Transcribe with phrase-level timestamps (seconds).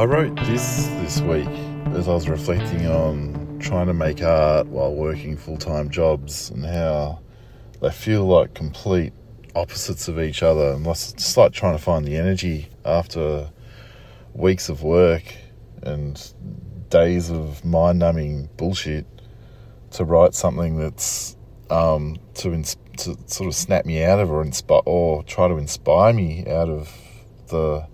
[0.00, 1.46] I wrote this this week
[1.94, 6.64] as I was reflecting on trying to make art while working full time jobs and
[6.64, 7.20] how
[7.82, 9.12] they feel like complete
[9.54, 10.70] opposites of each other.
[10.70, 13.50] And it's just like trying to find the energy after
[14.32, 15.34] weeks of work
[15.82, 16.32] and
[16.88, 19.04] days of mind numbing bullshit
[19.90, 21.36] to write something that's
[21.68, 25.58] um, to, ins- to sort of snap me out of or inspire or try to
[25.58, 26.90] inspire me out of
[27.48, 27.86] the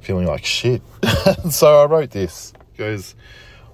[0.00, 0.82] feeling like shit.
[1.50, 2.52] so I wrote this.
[2.74, 3.14] It goes,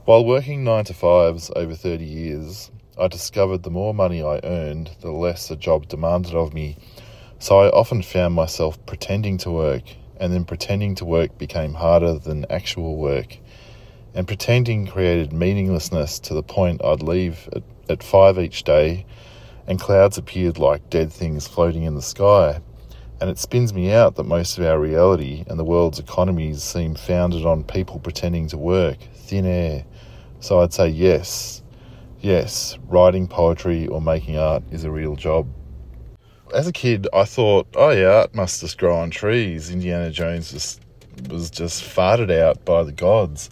[0.04, 4.90] while working nine to fives over 30 years, I discovered the more money I earned,
[5.00, 6.76] the less the job demanded of me.
[7.38, 9.82] So I often found myself pretending to work,
[10.18, 13.38] and then pretending to work became harder than actual work.
[14.14, 19.06] And pretending created meaninglessness to the point I'd leave at, at five each day,
[19.66, 22.60] and clouds appeared like dead things floating in the sky.
[23.24, 26.94] And it spins me out that most of our reality and the world's economies seem
[26.94, 29.86] founded on people pretending to work, thin air.
[30.40, 31.62] So I'd say yes,
[32.20, 35.48] yes, writing poetry or making art is a real job.
[36.52, 39.70] As a kid, I thought, oh yeah, art must just grow on trees.
[39.70, 40.82] Indiana Jones just
[41.30, 43.48] was just farted out by the gods.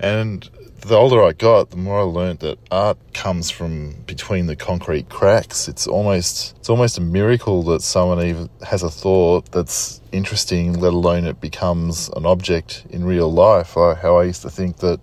[0.00, 0.48] And
[0.82, 5.08] the older I got, the more I learned that art comes from between the concrete
[5.08, 5.68] cracks.
[5.68, 10.92] It's almost it's almost a miracle that someone even has a thought that's interesting, let
[10.92, 13.74] alone it becomes an object in real life.
[13.74, 15.00] How I used to think that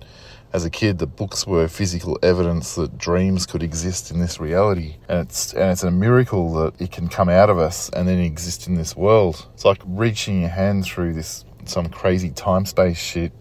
[0.51, 4.95] as a kid, the books were physical evidence that dreams could exist in this reality,
[5.07, 8.19] and it's and it's a miracle that it can come out of us and then
[8.19, 9.47] exist in this world.
[9.53, 13.31] It's like reaching your hand through this some crazy time space shit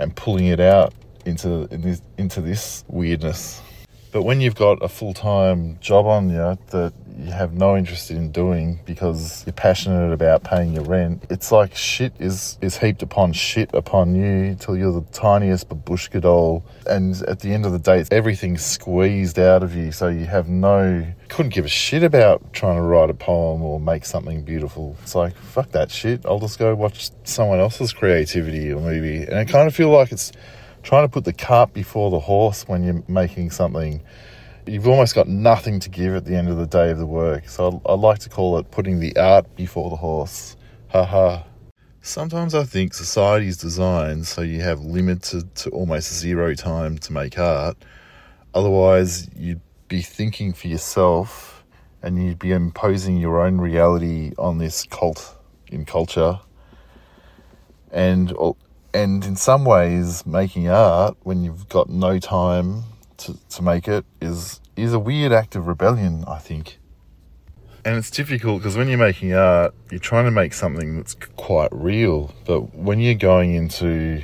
[0.00, 0.92] and pulling it out
[1.26, 1.68] into
[2.18, 3.60] into this weirdness.
[4.12, 8.10] But when you've got a full time job on you that you have no interest
[8.10, 13.02] in doing because you're passionate about paying your rent, it's like shit is, is heaped
[13.02, 16.64] upon shit upon you till you're the tiniest babushka doll.
[16.86, 19.92] And at the end of the day, everything's squeezed out of you.
[19.92, 23.78] So you have no, couldn't give a shit about trying to write a poem or
[23.78, 24.96] make something beautiful.
[25.02, 26.26] It's like, fuck that shit.
[26.26, 29.22] I'll just go watch someone else's creativity or movie.
[29.22, 30.32] And I kind of feel like it's,
[30.82, 34.02] trying to put the cart before the horse when you're making something.
[34.66, 37.48] You've almost got nothing to give at the end of the day of the work.
[37.48, 40.56] So I, I like to call it putting the art before the horse.
[40.88, 41.44] Ha ha.
[42.02, 47.12] Sometimes I think society is designed so you have limited to almost zero time to
[47.12, 47.76] make art.
[48.54, 51.62] Otherwise, you'd be thinking for yourself
[52.02, 55.36] and you'd be imposing your own reality on this cult
[55.68, 56.38] in culture.
[57.92, 58.32] And
[58.92, 62.84] and in some ways, making art when you've got no time
[63.18, 66.78] to, to make it is is a weird act of rebellion, I think.
[67.84, 71.70] And it's difficult because when you're making art, you're trying to make something that's quite
[71.72, 72.34] real.
[72.44, 74.22] But when you're going into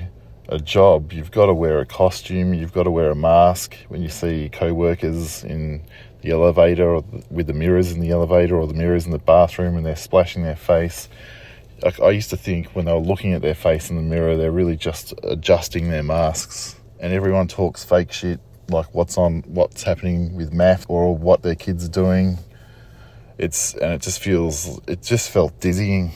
[0.48, 4.02] a job, you've got to wear a costume, you've got to wear a mask when
[4.02, 5.82] you see co workers in
[6.22, 9.76] the elevator or with the mirrors in the elevator or the mirrors in the bathroom
[9.76, 11.08] and they're splashing their face
[11.84, 14.50] I used to think when they were looking at their face in the mirror, they're
[14.50, 16.76] really just adjusting their masks.
[17.00, 21.54] And everyone talks fake shit, like what's on, what's happening with math or what their
[21.54, 22.38] kids are doing.
[23.36, 26.12] It's and it just feels, it just felt dizzying.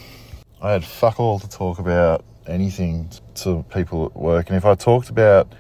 [0.63, 4.75] I had fuck all to talk about anything to people at work, and if I
[4.75, 5.53] talked about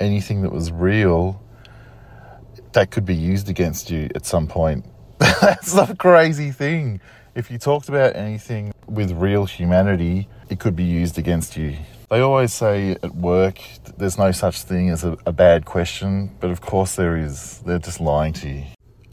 [0.00, 1.42] anything that was real,
[2.72, 4.86] that could be used against you at some point.
[5.18, 7.00] That's a crazy thing
[7.34, 11.76] if you talked about anything with real humanity, it could be used against you.
[12.10, 13.58] They always say at work
[13.96, 17.60] there's no such thing as a, a, bad question, but of course there is.
[17.60, 18.64] They're just lying to you.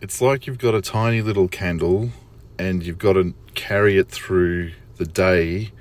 [0.01, 2.09] It's like you've got a tiny little candle
[2.57, 5.71] and you've got to carry it through the day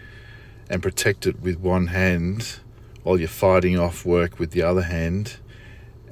[0.70, 2.60] and protect it with one hand
[3.02, 5.38] while you're fighting off work with the other hand.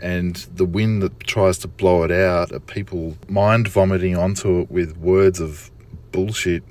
[0.01, 4.71] And the wind that tries to blow it out are people mind vomiting onto it
[4.71, 5.71] with words of
[6.13, 6.63] bullshit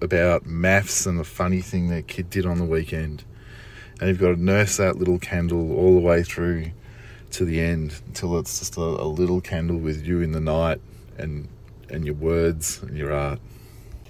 [0.00, 3.24] about maths and the funny thing their kid did on the weekend.
[4.00, 6.72] And you've got to nurse that little candle all the way through
[7.32, 10.80] to the end until it's just a, a little candle with you in the night
[11.18, 11.48] and
[11.90, 13.40] and your words and your art.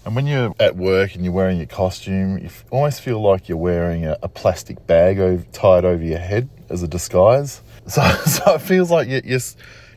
[0.05, 3.59] And when you're at work and you're wearing your costume, you almost feel like you're
[3.59, 7.61] wearing a, a plastic bag over, tied over your head as a disguise.
[7.87, 9.41] So, so it feels like you're, you're,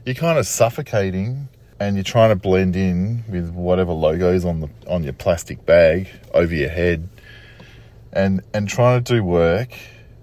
[0.03, 1.47] you're kind of suffocating
[1.79, 6.09] and you're trying to blend in with whatever logos on the on your plastic bag
[6.33, 7.07] over your head
[8.13, 9.69] and and trying to do work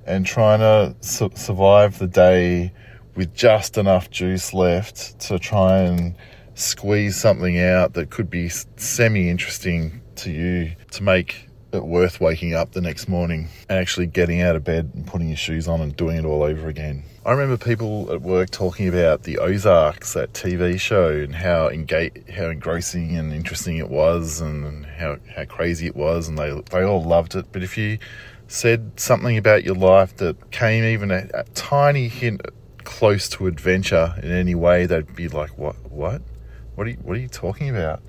[0.07, 2.73] and trying to su- survive the day
[3.15, 6.15] with just enough juice left to try and
[6.55, 12.55] squeeze something out that could be semi interesting to you to make it worth waking
[12.55, 15.81] up the next morning and actually getting out of bed and putting your shoes on
[15.81, 17.05] and doing it all over again.
[17.27, 22.29] I remember people at work talking about the Ozarks, that TV show, and how engage,
[22.31, 26.83] how engrossing and interesting it was, and how, how crazy it was, and they they
[26.83, 27.47] all loved it.
[27.51, 27.99] But if you
[28.47, 32.43] said something about your life that came even a, a tiny hint
[32.85, 35.77] close to adventure in any way, they'd be like, "What?
[35.91, 36.21] What?
[36.75, 38.03] What are you, what are you talking about?"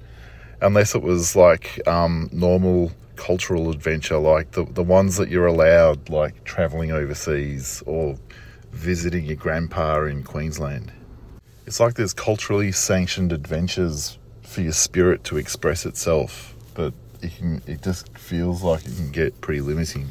[0.62, 6.10] Unless it was like um, normal cultural adventure, like the the ones that you're allowed,
[6.10, 8.18] like traveling overseas or
[8.72, 10.92] visiting your grandpa in Queensland.
[11.66, 17.62] It's like there's culturally sanctioned adventures for your spirit to express itself, but it can
[17.66, 20.10] it just feels like it can get pretty limiting.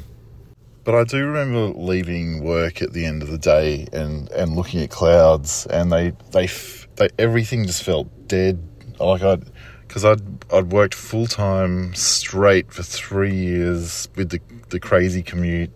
[0.83, 4.81] But I do remember leaving work at the end of the day and, and looking
[4.83, 6.47] at clouds, and they they,
[6.95, 8.61] they everything just felt dead.
[8.99, 9.43] Like I'd
[9.87, 10.21] because I'd
[10.53, 14.39] I'd worked full time straight for three years with the
[14.69, 15.71] the crazy commute.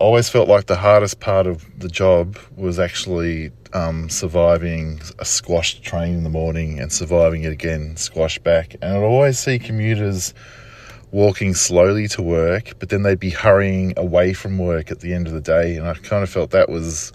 [0.00, 5.24] I always felt like the hardest part of the job was actually um, surviving a
[5.24, 8.74] squashed train in the morning and surviving it again, squashed back.
[8.80, 10.32] And I'd always see commuters
[11.10, 15.26] walking slowly to work, but then they'd be hurrying away from work at the end
[15.26, 17.12] of the day, and I kind of felt that was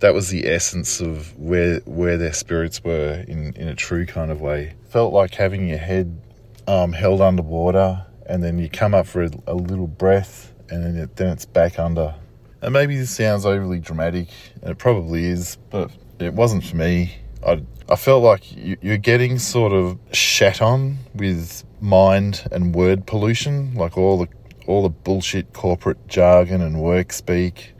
[0.00, 4.30] that was the essence of where where their spirits were in in a true kind
[4.30, 4.74] of way.
[4.88, 6.20] Felt like having your head
[6.66, 10.96] um, held underwater, and then you come up for a, a little breath, and then
[10.96, 12.14] it, then it's back under.
[12.62, 14.28] And maybe this sounds overly dramatic,
[14.62, 17.16] and it probably is, but it wasn't for me.
[17.46, 23.74] I I felt like you're getting sort of shat on with mind and word pollution,
[23.74, 24.28] like all the
[24.66, 27.73] all the bullshit corporate jargon and work speak,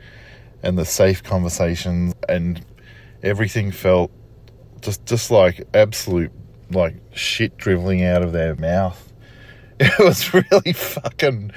[0.65, 2.65] and the safe conversations, and
[3.23, 4.11] everything felt
[4.81, 6.31] just just like absolute
[6.71, 9.01] like shit dribbling out of their mouth.
[9.77, 11.51] It was really fucking.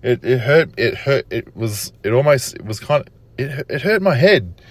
[0.00, 0.70] It, it hurt.
[0.78, 1.26] It hurt.
[1.28, 1.92] It was.
[2.04, 2.54] It almost.
[2.54, 3.08] It was kind of.
[3.36, 4.62] It it hurt my head.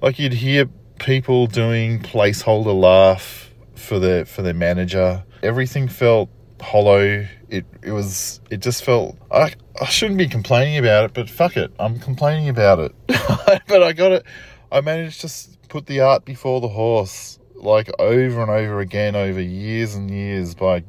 [0.00, 0.66] Like you'd hear
[0.98, 5.24] people doing placeholder laugh for their for their manager.
[5.42, 7.26] Everything felt hollow.
[7.48, 11.56] It it was it just felt I I shouldn't be complaining about it, but fuck
[11.56, 12.94] it, I'm complaining about it.
[13.06, 14.24] but I got it.
[14.70, 15.32] I managed to
[15.68, 20.54] put the art before the horse, like over and over again over years and years
[20.54, 20.84] by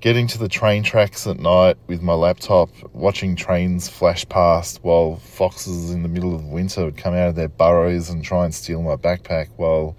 [0.00, 5.16] getting to the train tracks at night with my laptop, watching trains flash past while
[5.16, 8.54] foxes in the middle of winter would come out of their burrows and try and
[8.54, 9.96] steal my backpack while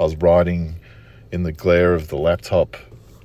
[0.00, 0.76] I was riding
[1.32, 2.76] in the glare of the laptop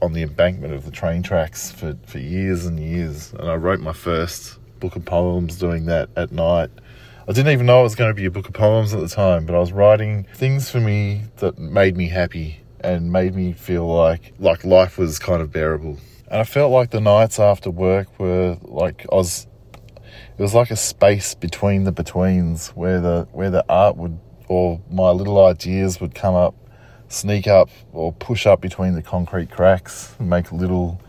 [0.01, 3.33] on the embankment of the train tracks for, for years and years.
[3.33, 6.69] And I wrote my first book of poems doing that at night.
[7.27, 9.09] I didn't even know it was going to be a book of poems at the
[9.09, 13.53] time, but I was writing things for me that made me happy and made me
[13.53, 15.97] feel like like life was kind of bearable.
[16.29, 19.47] And I felt like the nights after work were like I was
[20.37, 24.79] it was like a space between the betweens where the where the art would or
[24.89, 26.55] my little ideas would come up,
[27.09, 31.01] sneak up or push up between the concrete cracks and make little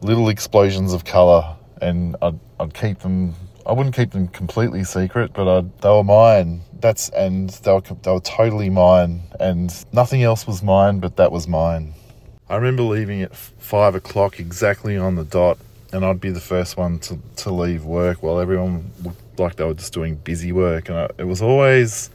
[0.00, 3.34] little explosions of colour and I'd, I'd keep them
[3.68, 6.62] I wouldn't keep them completely secret, but I'd, they were mine.
[6.80, 11.30] That's and they were they were totally mine, and nothing else was mine, but that
[11.30, 11.92] was mine.
[12.48, 15.58] I remember leaving at five o'clock exactly on the dot,
[15.92, 19.64] and I'd be the first one to, to leave work while everyone looked like they
[19.64, 20.88] were just doing busy work.
[20.88, 22.08] And I, it was always,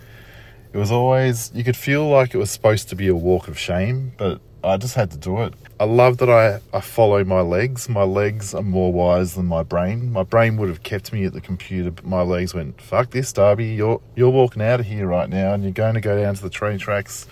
[0.73, 3.59] it was always, you could feel like it was supposed to be a walk of
[3.59, 5.53] shame, but I just had to do it.
[5.79, 7.87] I love that I, I follow my legs.
[7.87, 10.11] My legs are more wise than my brain.
[10.11, 13.31] My brain would have kept me at the computer, but my legs went, fuck this,
[13.31, 13.67] Darby.
[13.67, 16.41] You're, you're walking out of here right now and you're going to go down to
[16.41, 17.27] the train tracks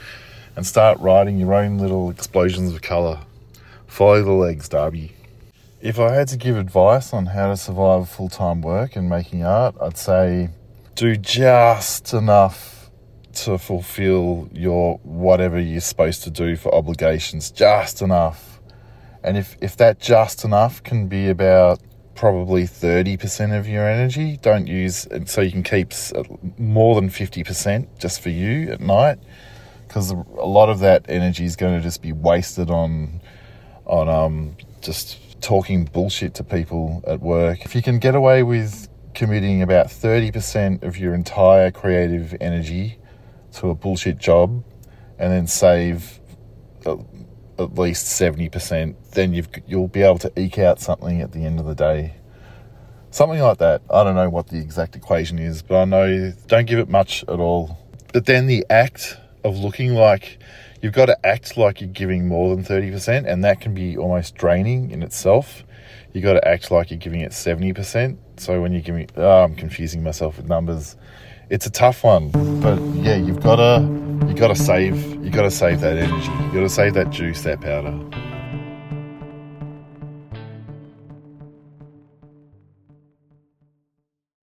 [0.56, 3.22] and start writing your own little explosions of colour.
[3.88, 5.14] Follow the legs, Darby.
[5.82, 9.44] If I had to give advice on how to survive full time work and making
[9.44, 10.50] art, I'd say
[10.94, 12.81] do just enough
[13.34, 18.60] to fulfill your whatever you're supposed to do for obligations, just enough.
[19.24, 21.80] And if, if that just enough can be about
[22.16, 25.94] probably 30% of your energy, don't use it so you can keep
[26.58, 29.20] more than 50% just for you at night
[29.88, 33.20] because a lot of that energy is going to just be wasted on
[33.86, 37.66] on um, just talking bullshit to people at work.
[37.66, 42.98] If you can get away with committing about 30% of your entire creative energy
[43.54, 44.64] to a bullshit job
[45.20, 46.20] and then save
[46.86, 51.60] at least 70%, then you've, you'll be able to eke out something at the end
[51.60, 52.16] of the day.
[53.12, 53.82] Something like that.
[53.90, 57.24] I don't know what the exact equation is, but I know don't give it much
[57.24, 57.78] at all.
[58.14, 60.40] But then the act of looking like
[60.82, 64.36] you've got to act like you're giving more than 30%, and that can be almost
[64.36, 65.64] draining in itself.
[66.14, 68.18] You've got to act like you're giving it 70%.
[68.38, 70.96] So when you're giving, oh, I'm confusing myself with numbers.
[71.52, 72.30] It's a tough one,
[72.62, 73.82] but yeah, you've got to
[74.26, 76.32] you got to save you got to save that energy.
[76.46, 77.92] You got to save that juice, that powder.